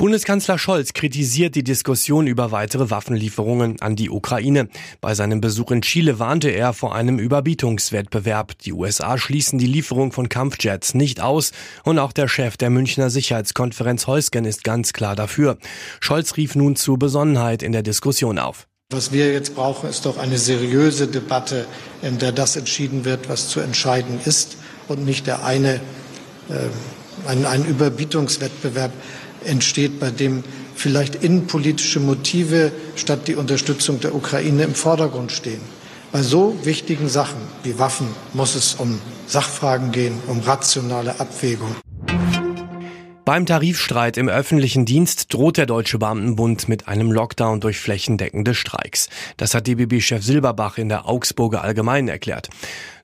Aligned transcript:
Bundeskanzler 0.00 0.56
Scholz 0.56 0.94
kritisiert 0.94 1.54
die 1.54 1.62
Diskussion 1.62 2.26
über 2.26 2.52
weitere 2.52 2.88
Waffenlieferungen 2.88 3.82
an 3.82 3.96
die 3.96 4.08
Ukraine. 4.08 4.70
Bei 5.02 5.14
seinem 5.14 5.42
Besuch 5.42 5.72
in 5.72 5.82
Chile 5.82 6.18
warnte 6.18 6.48
er 6.48 6.72
vor 6.72 6.94
einem 6.94 7.18
Überbietungswettbewerb. 7.18 8.56
Die 8.60 8.72
USA 8.72 9.18
schließen 9.18 9.58
die 9.58 9.66
Lieferung 9.66 10.10
von 10.10 10.30
Kampfjets 10.30 10.94
nicht 10.94 11.20
aus 11.20 11.52
und 11.84 11.98
auch 11.98 12.12
der 12.12 12.28
Chef 12.28 12.56
der 12.56 12.70
Münchner 12.70 13.10
Sicherheitskonferenz 13.10 14.06
Heusgen 14.06 14.46
ist 14.46 14.64
ganz 14.64 14.94
klar 14.94 15.14
dafür. 15.14 15.58
Scholz 16.00 16.38
rief 16.38 16.54
nun 16.54 16.76
zu 16.76 16.96
Besonnenheit 16.96 17.62
in 17.62 17.72
der 17.72 17.82
Diskussion 17.82 18.38
auf. 18.38 18.66
Was 18.88 19.12
wir 19.12 19.30
jetzt 19.30 19.54
brauchen, 19.54 19.90
ist 19.90 20.06
doch 20.06 20.16
eine 20.16 20.38
seriöse 20.38 21.08
Debatte, 21.08 21.66
in 22.00 22.16
der 22.16 22.32
das 22.32 22.56
entschieden 22.56 23.04
wird, 23.04 23.28
was 23.28 23.50
zu 23.50 23.60
entscheiden 23.60 24.18
ist 24.24 24.56
und 24.88 25.04
nicht 25.04 25.26
der 25.26 25.44
eine, 25.44 25.74
äh, 26.48 26.70
ein, 27.26 27.44
ein 27.44 27.66
Überbietungswettbewerb 27.66 28.92
entsteht, 29.44 30.00
bei 30.00 30.10
dem 30.10 30.44
vielleicht 30.74 31.16
innenpolitische 31.16 32.00
Motive 32.00 32.72
statt 32.96 33.28
die 33.28 33.36
Unterstützung 33.36 34.00
der 34.00 34.14
Ukraine 34.14 34.64
im 34.64 34.74
Vordergrund 34.74 35.32
stehen. 35.32 35.60
Bei 36.12 36.22
so 36.22 36.58
wichtigen 36.64 37.08
Sachen 37.08 37.38
wie 37.62 37.78
Waffen 37.78 38.08
muss 38.32 38.54
es 38.54 38.74
um 38.74 38.98
Sachfragen 39.26 39.92
gehen, 39.92 40.14
um 40.26 40.40
rationale 40.40 41.20
Abwägung. 41.20 41.76
Beim 43.30 43.46
Tarifstreit 43.46 44.16
im 44.16 44.28
öffentlichen 44.28 44.84
Dienst 44.84 45.32
droht 45.32 45.56
der 45.56 45.66
Deutsche 45.66 45.98
Beamtenbund 45.98 46.68
mit 46.68 46.88
einem 46.88 47.12
Lockdown 47.12 47.60
durch 47.60 47.78
flächendeckende 47.78 48.54
Streiks. 48.54 49.08
Das 49.36 49.54
hat 49.54 49.68
DBB-Chef 49.68 50.24
Silberbach 50.24 50.78
in 50.78 50.88
der 50.88 51.06
Augsburger 51.06 51.62
Allgemeinen 51.62 52.08
erklärt. 52.08 52.48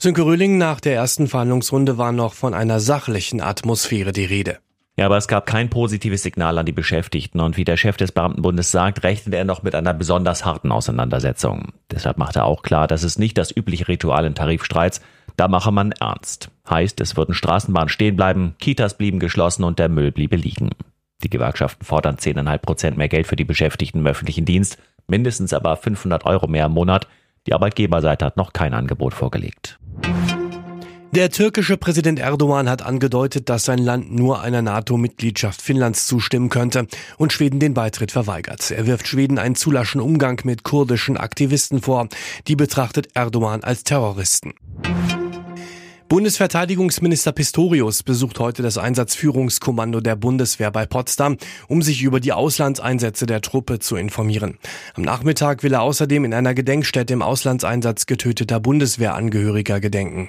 Sönke 0.00 0.22
Röhling 0.22 0.58
nach 0.58 0.80
der 0.80 0.94
ersten 0.94 1.28
Verhandlungsrunde 1.28 1.96
war 1.96 2.10
noch 2.10 2.34
von 2.34 2.54
einer 2.54 2.80
sachlichen 2.80 3.40
Atmosphäre 3.40 4.10
die 4.12 4.24
Rede. 4.24 4.58
Ja, 4.98 5.06
aber 5.06 5.18
es 5.18 5.28
gab 5.28 5.44
kein 5.44 5.68
positives 5.68 6.22
Signal 6.22 6.56
an 6.56 6.64
die 6.64 6.72
Beschäftigten 6.72 7.40
und 7.40 7.58
wie 7.58 7.64
der 7.64 7.76
Chef 7.76 7.98
des 7.98 8.12
Beamtenbundes 8.12 8.70
sagt, 8.70 9.04
rechnet 9.04 9.34
er 9.34 9.44
noch 9.44 9.62
mit 9.62 9.74
einer 9.74 9.92
besonders 9.92 10.46
harten 10.46 10.72
Auseinandersetzung. 10.72 11.74
Deshalb 11.90 12.16
macht 12.16 12.36
er 12.36 12.46
auch 12.46 12.62
klar, 12.62 12.86
dass 12.86 13.02
es 13.02 13.18
nicht 13.18 13.36
das 13.36 13.54
übliche 13.54 13.88
Ritual 13.88 14.24
in 14.24 14.34
Tarifstreits, 14.34 15.02
da 15.36 15.48
mache 15.48 15.70
man 15.70 15.92
ernst. 15.92 16.50
Heißt, 16.70 16.98
es 17.02 17.14
würden 17.14 17.34
Straßenbahnen 17.34 17.90
stehen 17.90 18.16
bleiben, 18.16 18.54
Kitas 18.58 18.96
blieben 18.96 19.20
geschlossen 19.20 19.64
und 19.64 19.78
der 19.78 19.90
Müll 19.90 20.12
bliebe 20.12 20.36
liegen. 20.36 20.70
Die 21.22 21.30
Gewerkschaften 21.30 21.84
fordern 21.84 22.16
10,5 22.16 22.58
Prozent 22.58 22.96
mehr 22.96 23.08
Geld 23.08 23.26
für 23.26 23.36
die 23.36 23.44
Beschäftigten 23.44 23.98
im 23.98 24.06
öffentlichen 24.06 24.46
Dienst, 24.46 24.78
mindestens 25.06 25.52
aber 25.52 25.76
500 25.76 26.24
Euro 26.24 26.46
mehr 26.46 26.66
im 26.66 26.72
Monat. 26.72 27.06
Die 27.46 27.52
Arbeitgeberseite 27.52 28.24
hat 28.24 28.38
noch 28.38 28.54
kein 28.54 28.72
Angebot 28.72 29.12
vorgelegt. 29.12 29.78
Der 31.16 31.30
türkische 31.30 31.78
Präsident 31.78 32.18
Erdogan 32.18 32.68
hat 32.68 32.82
angedeutet, 32.82 33.48
dass 33.48 33.64
sein 33.64 33.78
Land 33.78 34.12
nur 34.12 34.42
einer 34.42 34.60
NATO-Mitgliedschaft 34.60 35.62
Finnlands 35.62 36.06
zustimmen 36.06 36.50
könnte 36.50 36.88
und 37.16 37.32
Schweden 37.32 37.58
den 37.58 37.72
Beitritt 37.72 38.12
verweigert. 38.12 38.70
Er 38.70 38.86
wirft 38.86 39.08
Schweden 39.08 39.38
einen 39.38 39.54
zu 39.54 39.70
laschen 39.70 40.02
Umgang 40.02 40.38
mit 40.44 40.62
kurdischen 40.62 41.16
Aktivisten 41.16 41.80
vor. 41.80 42.10
Die 42.48 42.54
betrachtet 42.54 43.08
Erdogan 43.14 43.64
als 43.64 43.82
Terroristen. 43.82 44.52
Bundesverteidigungsminister 46.10 47.32
Pistorius 47.32 48.02
besucht 48.02 48.38
heute 48.38 48.62
das 48.62 48.76
Einsatzführungskommando 48.76 50.02
der 50.02 50.16
Bundeswehr 50.16 50.70
bei 50.70 50.84
Potsdam, 50.84 51.38
um 51.66 51.80
sich 51.80 52.02
über 52.02 52.20
die 52.20 52.34
Auslandseinsätze 52.34 53.24
der 53.24 53.40
Truppe 53.40 53.78
zu 53.78 53.96
informieren. 53.96 54.58
Am 54.92 55.02
Nachmittag 55.02 55.62
will 55.62 55.72
er 55.72 55.80
außerdem 55.80 56.26
in 56.26 56.34
einer 56.34 56.52
Gedenkstätte 56.52 57.14
im 57.14 57.22
Auslandseinsatz 57.22 58.04
getöteter 58.04 58.60
Bundeswehrangehöriger 58.60 59.80
gedenken. 59.80 60.28